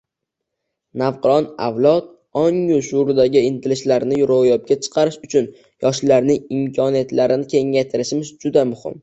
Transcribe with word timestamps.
Navqiron 1.01 1.49
avlod 1.65 2.07
ongu 2.43 2.79
shuuridagi 2.87 3.43
intilishlarni 3.49 4.17
roʻyobga 4.33 4.79
chiqarish 4.87 5.21
uchun 5.29 5.51
yoshlarning 5.87 6.43
imkoniyatlarini 6.59 7.49
kengaytirishimiz 7.55 8.35
juda 8.49 8.67
muhim. 8.75 8.99